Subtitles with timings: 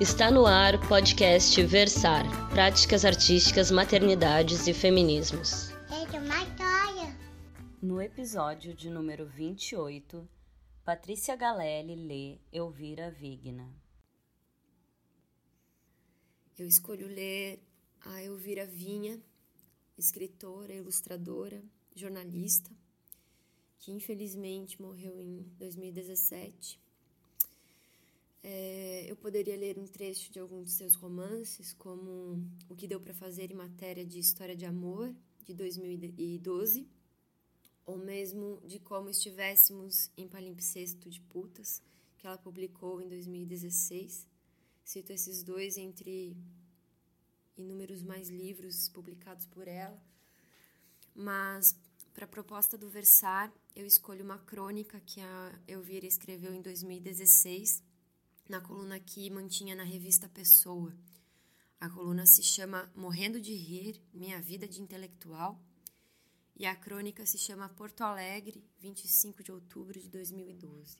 [0.00, 5.70] Está no ar o podcast Versar Práticas Artísticas, Maternidades e Feminismos.
[7.82, 10.28] No episódio de número 28,
[10.84, 13.68] Patrícia Galelli lê Elvira Vigna.
[16.56, 17.60] Eu escolho ler
[18.02, 19.20] a Elvira Vinha,
[19.98, 21.60] escritora, ilustradora,
[21.96, 22.70] jornalista,
[23.80, 26.80] que infelizmente morreu em 2017.
[29.08, 33.14] Eu poderia ler um trecho de algum de seus romances, como O que Deu para
[33.14, 35.14] Fazer em Matéria de História de Amor,
[35.46, 36.86] de 2012,
[37.86, 41.82] ou mesmo de Como Estivéssemos em Palimpsesto de Putas,
[42.18, 44.28] que ela publicou em 2016.
[44.84, 46.36] Cito esses dois entre
[47.56, 49.98] inúmeros mais livros publicados por ela,
[51.14, 51.74] mas
[52.12, 57.82] para a proposta do Versar, eu escolho uma crônica que a Elvira escreveu em 2016,
[58.48, 60.92] na coluna que mantinha na revista Pessoa.
[61.78, 65.60] A coluna se chama Morrendo de Rir, Minha Vida de Intelectual,
[66.56, 70.96] e a crônica se chama Porto Alegre, 25 de outubro de 2012.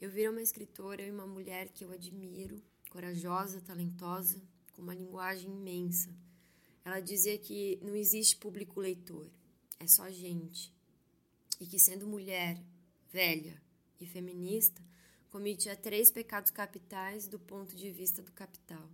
[0.00, 5.50] Elvira é uma escritora e uma mulher que eu admiro, corajosa, talentosa, com uma linguagem
[5.50, 6.10] imensa.
[6.84, 9.30] Ela dizia que não existe público leitor
[9.82, 10.72] é só gente.
[11.60, 12.62] E que, sendo mulher,
[13.12, 13.60] velha
[14.00, 14.80] e feminista,
[15.32, 18.86] cometia três pecados capitais do ponto de vista do capital.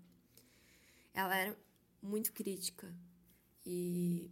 [1.12, 1.58] Ela era
[2.00, 2.94] muito crítica
[3.66, 4.30] e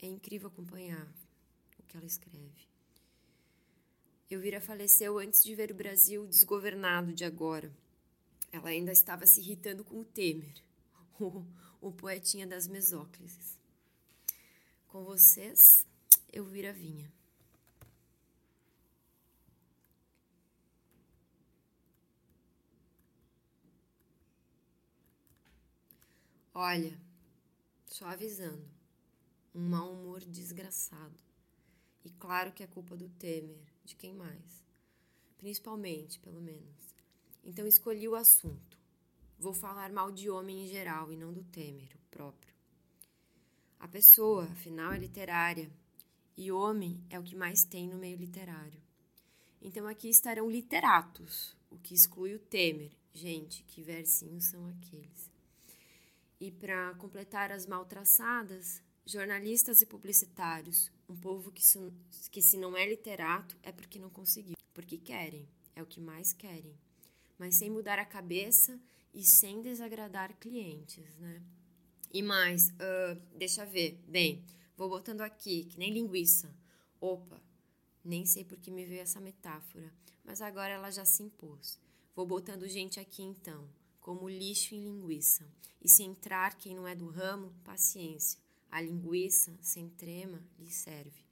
[0.00, 1.06] é incrível acompanhar
[1.78, 2.66] o que ela escreve.
[4.30, 7.70] Elvira faleceu antes de ver o Brasil desgovernado de agora.
[8.50, 10.62] Ela ainda estava se irritando com o Temer,
[11.20, 11.44] o,
[11.78, 13.58] o poetinha das mesóclises.
[14.88, 15.86] Com vocês,
[16.32, 17.12] eu vira vinha.
[26.58, 26.98] Olha,
[27.84, 28.66] só avisando,
[29.54, 31.22] um mau humor desgraçado.
[32.02, 34.64] E claro que é culpa do Temer, de quem mais?
[35.36, 36.94] Principalmente, pelo menos.
[37.44, 38.78] Então escolhi o assunto.
[39.38, 42.54] Vou falar mal de homem em geral e não do Temer, o próprio.
[43.78, 45.70] A pessoa, afinal, é literária
[46.38, 48.80] e homem é o que mais tem no meio literário.
[49.60, 52.92] Então aqui estarão literatos, o que exclui o Temer.
[53.12, 55.35] Gente, que versinhos são aqueles?
[56.40, 61.78] E para completar as mal traçadas, jornalistas e publicitários, um povo que se,
[62.30, 66.32] que se não é literato é porque não conseguiu, porque querem, é o que mais
[66.32, 66.76] querem,
[67.38, 68.78] mas sem mudar a cabeça
[69.14, 71.42] e sem desagradar clientes, né?
[72.12, 74.02] E mais, uh, deixa ver.
[74.06, 74.44] Bem,
[74.76, 76.54] vou botando aqui, que nem linguiça.
[77.00, 77.40] Opa,
[78.04, 79.92] nem sei por que me veio essa metáfora,
[80.24, 81.78] mas agora ela já se impôs.
[82.14, 83.68] Vou botando gente aqui então,
[84.06, 85.44] como lixo em linguiça.
[85.82, 88.38] E se entrar quem não é do ramo, paciência.
[88.70, 91.24] A linguiça, sem trema, lhe serve.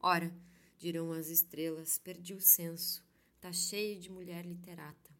[0.00, 0.34] Ora,
[0.78, 3.04] dirão as estrelas, perdi o senso.
[3.38, 5.10] Tá cheio de mulher literata.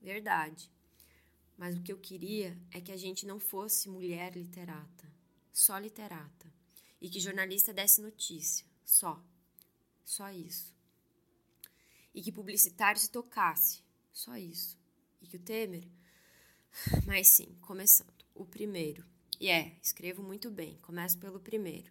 [0.00, 0.70] Verdade.
[1.58, 5.12] Mas o que eu queria é que a gente não fosse mulher literata,
[5.52, 6.50] só literata.
[7.02, 9.22] E que jornalista desse notícia, só.
[10.06, 10.74] Só isso.
[12.14, 14.78] E que publicitário se tocasse, só isso.
[15.20, 15.86] E que o Temer.
[17.06, 18.12] Mas sim, começando.
[18.34, 19.04] O primeiro.
[19.40, 21.90] E é, escrevo muito bem, começo pelo primeiro.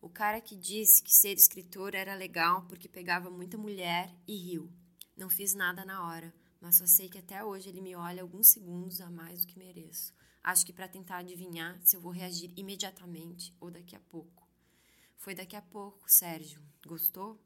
[0.00, 4.72] O cara que disse que ser escritor era legal porque pegava muita mulher e riu.
[5.16, 8.48] Não fiz nada na hora mas só sei que até hoje ele me olha alguns
[8.48, 10.12] segundos a mais do que mereço.
[10.42, 14.48] Acho que para tentar adivinhar se eu vou reagir imediatamente ou daqui a pouco.
[15.16, 16.60] Foi daqui a pouco, Sérgio.
[16.86, 17.40] Gostou?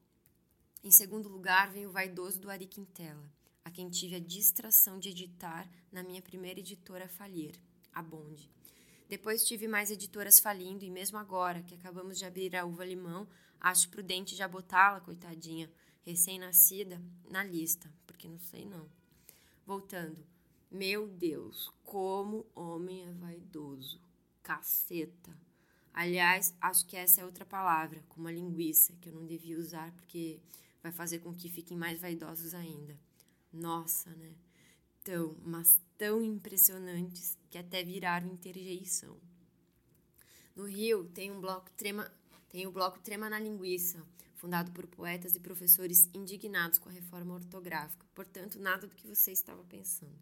[0.83, 3.31] Em segundo lugar, vem o vaidoso do Ari Quintela,
[3.65, 7.55] a quem tive a distração de editar na minha primeira editora falir,
[7.93, 8.51] a Bonde.
[9.09, 13.29] Depois tive mais editoras falindo e mesmo agora, que acabamos de abrir a Uva Limão,
[13.61, 15.71] acho prudente já botá-la, coitadinha,
[16.05, 17.01] recém-nascida,
[17.31, 18.89] na lista, porque não sei não.
[19.67, 20.25] Voltando.
[20.71, 24.01] Meu Deus, como homem é vaidoso.
[24.43, 25.37] Caceta.
[25.93, 29.93] Aliás, acho que essa é outra palavra, como a linguiça, que eu não devia usar
[29.93, 30.41] porque
[30.83, 32.99] vai fazer com que fiquem mais vaidosos ainda.
[33.53, 34.35] Nossa, né?
[35.05, 39.17] Tão, mas tão impressionantes que até viraram interjeição.
[40.55, 42.11] No Rio tem um bloco trema,
[42.49, 47.35] tem o bloco Trema na Linguiça, fundado por poetas e professores indignados com a reforma
[47.35, 48.07] ortográfica.
[48.15, 50.19] Portanto, nada do que você estava pensando.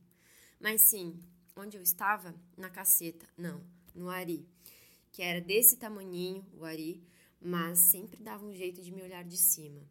[0.61, 1.19] Mas sim,
[1.57, 2.35] onde eu estava?
[2.57, 3.27] Na caceta.
[3.37, 3.61] Não,
[3.95, 4.47] no Ari.
[5.11, 7.03] Que era desse tamanhinho, o Ari,
[7.41, 9.83] mas sempre dava um jeito de me olhar de cima.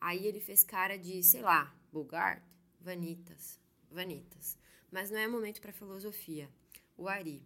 [0.00, 2.42] Aí ele fez cara de, sei lá, Bogart,
[2.80, 3.58] Vanitas.
[3.90, 4.56] vanitas.
[4.90, 6.48] Mas não é momento para filosofia.
[6.96, 7.42] O Ari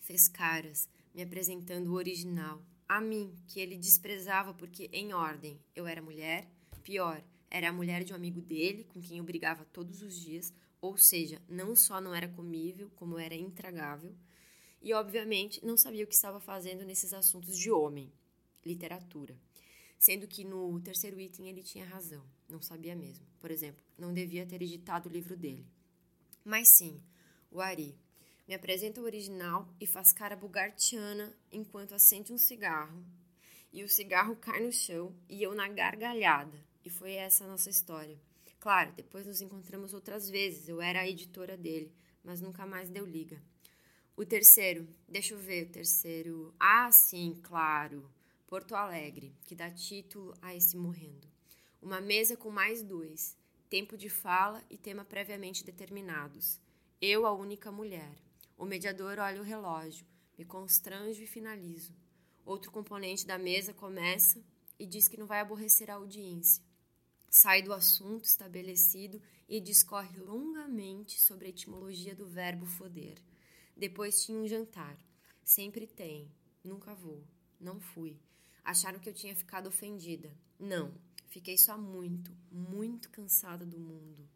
[0.00, 5.86] fez caras me apresentando o original, a mim, que ele desprezava porque, em ordem, eu
[5.86, 6.48] era mulher,
[6.82, 10.52] pior, era a mulher de um amigo dele, com quem eu brigava todos os dias,
[10.80, 14.14] ou seja, não só não era comível, como era intragável,
[14.80, 18.12] e obviamente não sabia o que estava fazendo nesses assuntos de homem,
[18.64, 19.36] literatura.
[20.02, 23.24] Sendo que no terceiro item ele tinha razão, não sabia mesmo.
[23.38, 25.64] Por exemplo, não devia ter editado o livro dele.
[26.44, 27.00] Mas sim,
[27.52, 27.96] o Ari
[28.48, 33.00] me apresenta o original e faz cara bugartiana enquanto acende um cigarro.
[33.72, 36.58] E o cigarro cai no chão e eu na gargalhada.
[36.84, 38.20] E foi essa a nossa história.
[38.58, 40.68] Claro, depois nos encontramos outras vezes.
[40.68, 41.94] Eu era a editora dele,
[42.24, 43.40] mas nunca mais deu liga.
[44.16, 46.52] O terceiro, deixa eu ver o terceiro.
[46.58, 48.10] Ah, sim, claro.
[48.52, 51.26] Porto Alegre, que dá título a esse morrendo.
[51.80, 53.34] Uma mesa com mais dois,
[53.70, 56.60] tempo de fala e tema previamente determinados.
[57.00, 58.14] Eu, a única mulher.
[58.58, 60.04] O mediador olha o relógio,
[60.36, 61.94] me constranjo e finalizo.
[62.44, 64.44] Outro componente da mesa começa
[64.78, 66.62] e diz que não vai aborrecer a audiência.
[67.30, 73.16] Sai do assunto estabelecido e discorre longamente sobre a etimologia do verbo foder.
[73.74, 74.98] Depois tinha um jantar.
[75.42, 76.30] Sempre tem.
[76.62, 77.24] Nunca vou.
[77.58, 78.20] Não fui.
[78.64, 80.30] Acharam que eu tinha ficado ofendida.
[80.58, 80.94] Não,
[81.28, 84.28] fiquei só muito, muito cansada do mundo.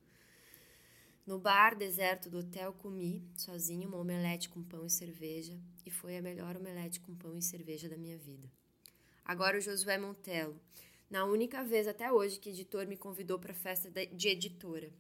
[1.26, 6.16] No bar deserto do hotel comi, sozinho, uma omelete com pão e cerveja, e foi
[6.16, 8.48] a melhor omelete com pão e cerveja da minha vida.
[9.24, 10.60] Agora o Josué Montelo,
[11.10, 14.92] na única vez até hoje que editor me convidou para a festa de editora,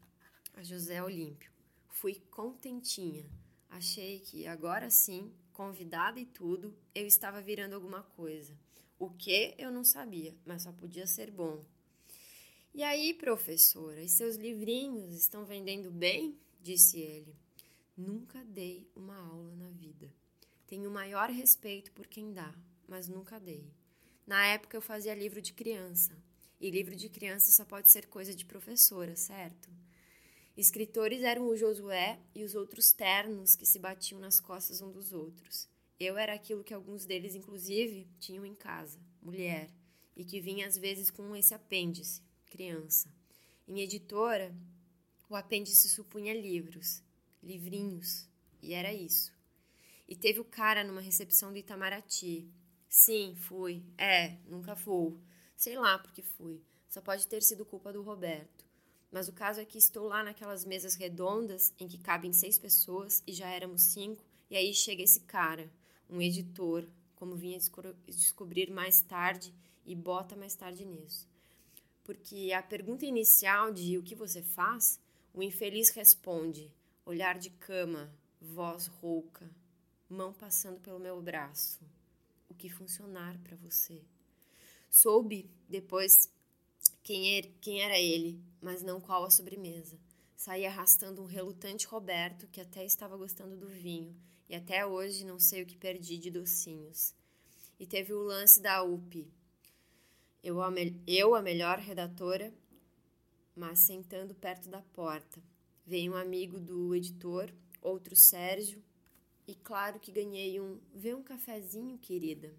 [0.54, 1.50] a José Olímpio.
[1.88, 3.24] Fui contentinha.
[3.70, 8.52] Achei que agora sim, convidada e tudo, eu estava virando alguma coisa.
[8.98, 11.62] O que eu não sabia, mas só podia ser bom.
[12.74, 16.38] E aí, professora, e seus livrinhos estão vendendo bem?
[16.62, 17.34] disse ele.
[17.96, 20.12] Nunca dei uma aula na vida.
[20.66, 22.54] Tenho o maior respeito por quem dá,
[22.88, 23.70] mas nunca dei.
[24.26, 26.12] Na época eu fazia livro de criança,
[26.60, 29.70] e livro de criança só pode ser coisa de professora, certo?
[30.56, 35.12] Escritores eram o Josué e os outros ternos que se batiam nas costas um dos
[35.12, 35.68] outros.
[35.98, 39.70] Eu era aquilo que alguns deles, inclusive, tinham em casa, mulher,
[40.14, 43.10] e que vinha às vezes com esse apêndice, criança.
[43.66, 44.54] Em editora,
[45.28, 47.02] o apêndice supunha livros,
[47.42, 48.28] livrinhos,
[48.62, 49.32] e era isso.
[50.06, 52.46] E teve o cara numa recepção do Itamaraty.
[52.88, 53.82] Sim, fui.
[53.96, 55.18] É, nunca vou.
[55.56, 56.62] Sei lá porque fui.
[56.88, 58.66] Só pode ter sido culpa do Roberto.
[59.10, 63.22] Mas o caso é que estou lá naquelas mesas redondas em que cabem seis pessoas
[63.26, 65.70] e já éramos cinco, e aí chega esse cara
[66.08, 66.86] um editor,
[67.16, 67.58] como vinha
[68.06, 69.52] descobrir mais tarde
[69.84, 71.28] e bota mais tarde nisso.
[72.04, 75.00] Porque a pergunta inicial de o que você faz,
[75.34, 76.72] o infeliz responde:
[77.04, 79.50] olhar de cama, voz rouca,
[80.08, 81.80] mão passando pelo meu braço.
[82.48, 84.02] O que funcionar para você?
[84.88, 86.30] Soube depois
[87.08, 89.98] er, quem era ele, mas não qual a sobremesa.
[90.36, 94.14] Saí arrastando um relutante Roberto que até estava gostando do vinho
[94.48, 97.14] e até hoje não sei o que perdi de docinhos.
[97.80, 99.26] E teve o lance da UP.
[100.42, 100.70] Eu a,
[101.06, 102.52] eu, a melhor redatora,
[103.54, 105.42] mas sentando perto da porta.
[105.84, 108.82] Veio um amigo do editor, outro Sérgio,
[109.48, 112.52] e claro que ganhei um vê um cafezinho, querida.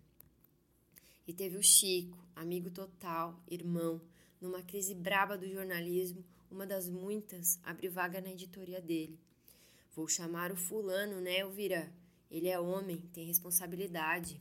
[1.27, 4.01] E teve o Chico, amigo total, irmão,
[4.39, 9.19] numa crise braba do jornalismo, uma das muitas, abre vaga na editoria dele.
[9.95, 11.91] Vou chamar o fulano, né, Elvira?
[12.29, 14.39] Ele é homem, tem responsabilidade.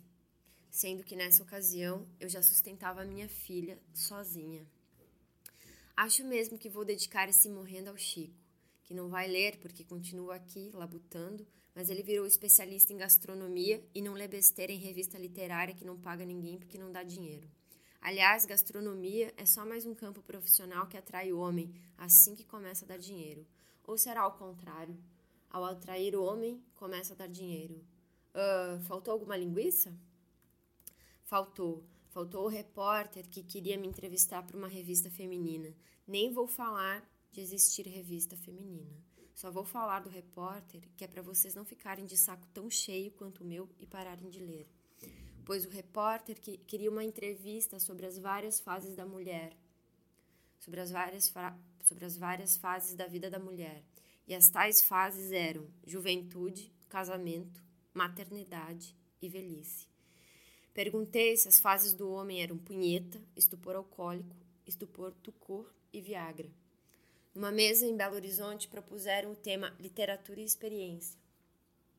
[0.71, 4.67] Sendo que nessa ocasião eu já sustentava minha filha sozinha.
[5.97, 8.35] Acho mesmo que vou dedicar esse morrendo ao Chico,
[8.85, 14.03] que não vai ler porque continua aqui labutando, mas ele virou especialista em gastronomia e
[14.03, 17.49] não lê besteira em revista literária que não paga ninguém porque não dá dinheiro.
[18.01, 22.85] Aliás, gastronomia é só mais um campo profissional que atrai o homem assim que começa
[22.85, 23.47] a dar dinheiro.
[23.85, 24.97] Ou será ao contrário?
[25.51, 27.85] Ao atrair o homem, começa a dar dinheiro.
[28.35, 29.97] Uh, faltou alguma linguiça?
[31.25, 31.85] Faltou.
[32.11, 35.75] Faltou o repórter que queria me entrevistar para uma revista feminina.
[36.07, 38.97] Nem vou falar de existir revista feminina.
[39.35, 43.13] Só vou falar do repórter que é para vocês não ficarem de saco tão cheio
[43.13, 44.67] quanto o meu e pararem de ler.
[45.47, 49.57] Pois o repórter que queria uma entrevista sobre as várias fases da mulher,
[50.59, 51.33] sobre as várias,
[51.85, 53.85] sobre as várias fases da vida da mulher
[54.27, 57.63] e as tais fases eram juventude, casamento,
[57.95, 59.87] maternidade e velhice.
[60.75, 64.35] Perguntei se as fases do homem eram punheta, estupor alcoólico,
[64.67, 66.51] estupor tucor e viagra.
[67.33, 71.17] Numa mesa em Belo Horizonte, propuseram o tema Literatura e Experiência.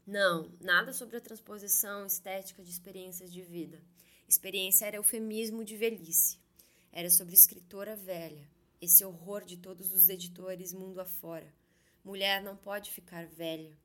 [0.07, 3.77] Não, nada sobre a transposição estética de experiências de vida.
[4.25, 6.39] Experiência era eufemismo de velhice.
[6.93, 8.49] Era sobre escritora velha,
[8.81, 11.53] esse horror de todos os editores mundo afora.
[12.05, 13.77] Mulher não pode ficar velha.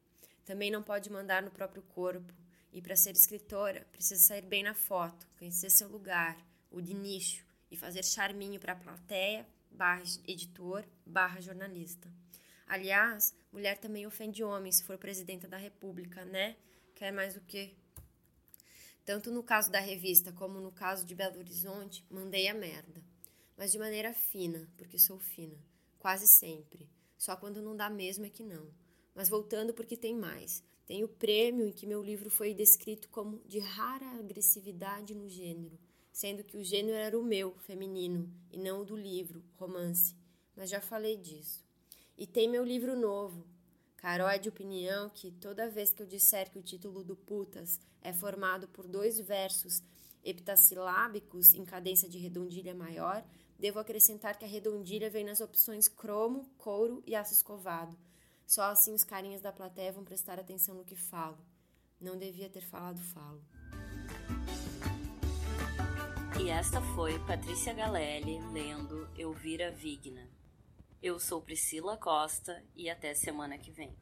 [0.44, 2.32] Também não pode mandar no próprio corpo.
[2.72, 6.38] E para ser escritora, precisa sair bem na foto, conhecer seu lugar,
[6.70, 12.08] o de nicho, e fazer charminho para a plateia, barra editor, barra jornalista.
[12.72, 16.56] Aliás, mulher também ofende homem se for presidenta da república, né?
[16.94, 17.74] Quer mais o quê?
[19.04, 23.04] Tanto no caso da revista como no caso de Belo Horizonte, mandei a merda.
[23.58, 25.58] Mas de maneira fina, porque sou fina.
[25.98, 26.88] Quase sempre.
[27.18, 28.66] Só quando não dá mesmo é que não.
[29.14, 30.64] Mas voltando porque tem mais.
[30.86, 35.78] Tem o prêmio em que meu livro foi descrito como de rara agressividade no gênero,
[36.10, 40.16] sendo que o gênero era o meu, feminino, e não o do livro, romance.
[40.56, 41.70] Mas já falei disso.
[42.22, 43.44] E tem meu livro novo.
[43.96, 47.80] Carol é de opinião que toda vez que eu disser que o título do Putas
[48.00, 49.82] é formado por dois versos
[50.22, 53.24] heptassilábicos em cadência de redondilha maior,
[53.58, 57.98] devo acrescentar que a redondilha vem nas opções cromo, couro e aço escovado
[58.46, 61.38] só assim os carinhas da plateia vão prestar atenção no que falo.
[61.98, 63.42] Não devia ter falado falo.
[66.38, 70.28] E esta foi Patrícia Galelli lendo Elvira Vigna.
[71.02, 73.92] Eu sou Priscila Costa e até semana que vem.